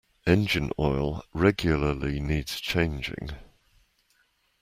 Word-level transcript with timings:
Engine 0.25 0.71
oil 0.79 1.23
regularly 1.31 2.19
needs 2.19 2.59
changing. 2.59 3.33